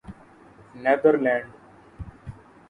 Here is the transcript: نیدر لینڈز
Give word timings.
نیدر 0.83 1.15
لینڈز 1.23 1.51